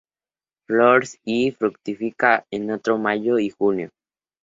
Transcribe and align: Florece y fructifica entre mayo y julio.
Florece 0.65 1.19
y 1.25 1.51
fructifica 1.51 2.47
entre 2.49 2.95
mayo 2.95 3.37
y 3.37 3.51
julio. 3.51 3.91